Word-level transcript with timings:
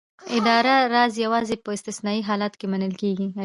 اداري 0.37 0.75
راز 0.93 1.13
یوازې 1.25 1.55
په 1.63 1.69
استثنايي 1.77 2.21
حالاتو 2.27 2.59
کې 2.59 2.67
منل 2.73 2.93
کېږي. 3.01 3.27